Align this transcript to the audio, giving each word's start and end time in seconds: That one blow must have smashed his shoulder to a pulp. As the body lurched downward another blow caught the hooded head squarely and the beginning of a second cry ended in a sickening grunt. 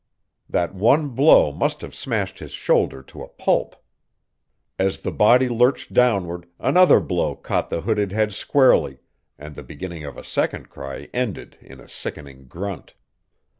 That 0.49 0.73
one 0.73 1.09
blow 1.09 1.51
must 1.51 1.81
have 1.81 1.93
smashed 1.93 2.39
his 2.39 2.53
shoulder 2.53 3.03
to 3.03 3.21
a 3.21 3.27
pulp. 3.27 3.75
As 4.79 5.01
the 5.01 5.11
body 5.11 5.47
lurched 5.47 5.93
downward 5.93 6.47
another 6.57 6.99
blow 6.99 7.35
caught 7.35 7.69
the 7.69 7.81
hooded 7.81 8.11
head 8.11 8.33
squarely 8.33 9.01
and 9.37 9.53
the 9.53 9.61
beginning 9.61 10.03
of 10.03 10.17
a 10.17 10.23
second 10.23 10.69
cry 10.71 11.07
ended 11.13 11.59
in 11.61 11.79
a 11.79 11.87
sickening 11.87 12.47
grunt. 12.47 12.95